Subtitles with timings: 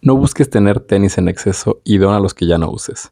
[0.00, 3.10] No busques tener tenis en exceso y dona los que ya no uses.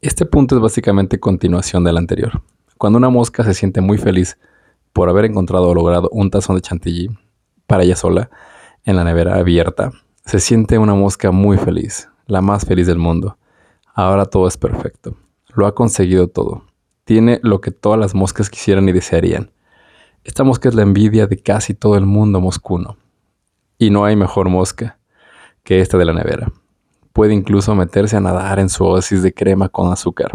[0.00, 2.42] Este punto es básicamente continuación del anterior.
[2.78, 4.38] Cuando una mosca se siente muy feliz
[4.92, 7.10] por haber encontrado o logrado un tazón de chantilly
[7.66, 8.30] para ella sola
[8.84, 9.90] en la nevera abierta,
[10.24, 13.36] se siente una mosca muy feliz, la más feliz del mundo.
[13.92, 15.16] Ahora todo es perfecto.
[15.56, 16.66] Lo ha conseguido todo.
[17.02, 19.50] Tiene lo que todas las moscas quisieran y desearían.
[20.22, 22.96] Esta mosca es la envidia de casi todo el mundo moscuno.
[23.76, 25.00] Y no hay mejor mosca
[25.66, 26.52] que esta de la nevera.
[27.12, 30.30] Puede incluso meterse a nadar en su oasis de crema con azúcar.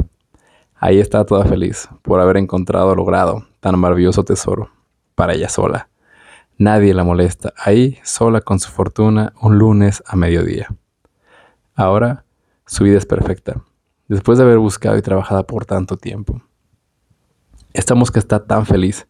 [0.75, 4.69] Ahí está toda feliz por haber encontrado logrado tan maravilloso tesoro
[5.15, 5.87] para ella sola.
[6.57, 10.67] Nadie la molesta, ahí sola con su fortuna un lunes a mediodía.
[11.75, 12.25] Ahora
[12.65, 13.63] su vida es perfecta,
[14.09, 16.41] después de haber buscado y trabajado por tanto tiempo.
[17.71, 19.07] Esta mosca está tan feliz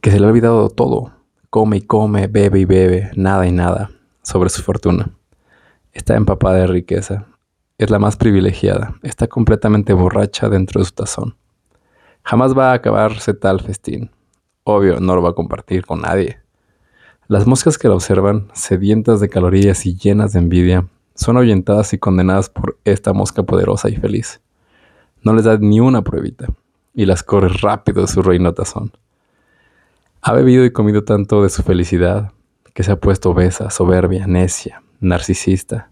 [0.00, 1.12] que se le ha olvidado todo.
[1.50, 3.90] Come y come, bebe y bebe, nada y nada
[4.22, 5.10] sobre su fortuna.
[5.92, 7.26] Está empapada de riqueza,
[7.78, 11.36] es la más privilegiada, está completamente borracha dentro de su tazón.
[12.22, 14.10] Jamás va a acabarse tal festín.
[14.64, 16.38] Obvio, no lo va a compartir con nadie.
[17.26, 21.98] Las moscas que la observan, sedientas de calorías y llenas de envidia, son ahuyentadas y
[21.98, 24.40] condenadas por esta mosca poderosa y feliz.
[25.22, 26.46] No les da ni una pruebita
[26.94, 28.92] y las corre rápido de su reino tazón.
[30.20, 32.32] Ha bebido y comido tanto de su felicidad
[32.74, 35.90] que se ha puesto obesa, soberbia, necia, narcisista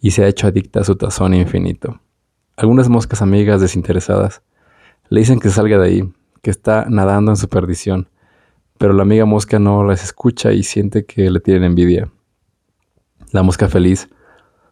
[0.00, 2.00] y se ha hecho adicta a su tazón infinito.
[2.56, 4.42] Algunas moscas amigas desinteresadas
[5.08, 8.08] le dicen que salga de ahí, que está nadando en su perdición,
[8.78, 12.10] pero la amiga mosca no las escucha y siente que le tienen envidia.
[13.32, 14.08] La mosca feliz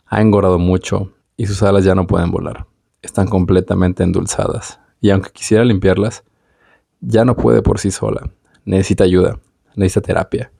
[0.07, 2.67] ha engordado mucho y sus alas ya no pueden volar.
[3.03, 6.25] Están completamente endulzadas y aunque quisiera limpiarlas,
[7.01, 8.31] ya no puede por sí sola.
[8.65, 9.41] Necesita ayuda,
[9.75, 10.53] necesita terapia,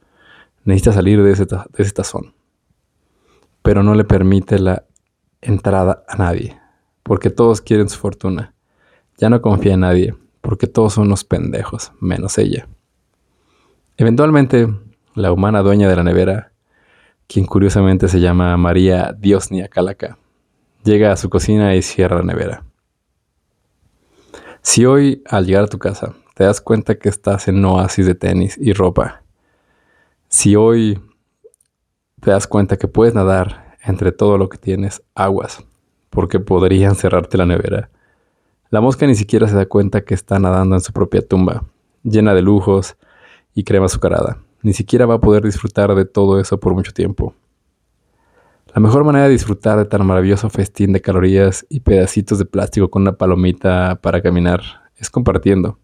[0.65, 2.35] necesita salir de ese, de ese tazón
[3.63, 4.85] pero no le permite la
[5.41, 6.59] entrada a nadie,
[7.03, 8.55] porque todos quieren su fortuna.
[9.19, 12.69] Ya no confía en nadie, porque todos son unos pendejos, menos ella.
[13.97, 14.69] Eventualmente,
[15.15, 16.53] la humana dueña de la nevera,
[17.29, 20.19] quien curiosamente se llama María Diosnia Calaca,
[20.83, 22.65] llega a su cocina y cierra la nevera.
[24.61, 28.15] Si hoy, al llegar a tu casa, te das cuenta que estás en oasis de
[28.15, 29.22] tenis y ropa,
[30.33, 30.99] si hoy
[32.23, 35.63] te das cuenta que puedes nadar entre todo lo que tienes aguas,
[36.09, 37.91] porque podrían cerrarte la nevera.
[38.71, 41.67] La mosca ni siquiera se da cuenta que está nadando en su propia tumba,
[42.03, 42.97] llena de lujos
[43.55, 44.39] y crema azucarada.
[44.63, 47.35] Ni siquiera va a poder disfrutar de todo eso por mucho tiempo.
[48.75, 52.89] La mejor manera de disfrutar de tan maravilloso festín de calorías y pedacitos de plástico
[52.89, 54.63] con una palomita para caminar
[54.97, 55.77] es compartiendo.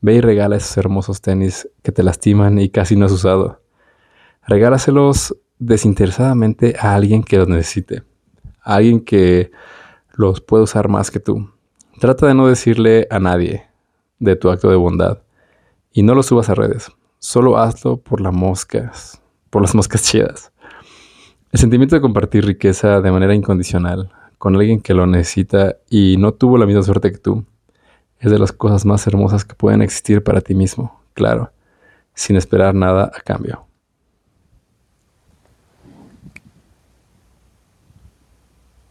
[0.00, 3.60] Ve y regala esos hermosos tenis que te lastiman y casi no has usado.
[4.46, 8.04] Regálaselos desinteresadamente a alguien que los necesite,
[8.62, 9.50] a alguien que
[10.12, 11.50] los pueda usar más que tú.
[12.00, 13.66] Trata de no decirle a nadie
[14.20, 15.18] de tu acto de bondad
[15.92, 16.92] y no lo subas a redes.
[17.18, 19.20] Solo hazlo por las moscas,
[19.50, 20.52] por las moscas chidas.
[21.50, 26.34] El sentimiento de compartir riqueza de manera incondicional con alguien que lo necesita y no
[26.34, 27.44] tuvo la misma suerte que tú
[28.20, 31.52] es de las cosas más hermosas que pueden existir para ti mismo, claro,
[32.14, 33.67] sin esperar nada a cambio.